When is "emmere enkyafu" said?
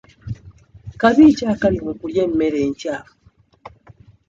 2.27-3.13